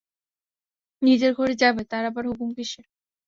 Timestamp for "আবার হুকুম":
2.05-2.49